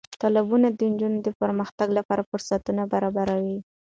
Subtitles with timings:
[0.21, 3.57] تالابونه د نجونو د پرمختګ لپاره فرصتونه برابروي.